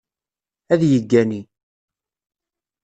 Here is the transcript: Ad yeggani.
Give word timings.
Ad 0.73 0.81
yeggani. 0.91 1.41